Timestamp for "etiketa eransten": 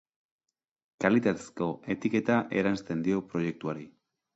1.97-3.09